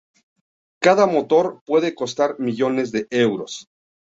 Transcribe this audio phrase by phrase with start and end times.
[0.81, 3.67] Cada motor puede costar millones de euros.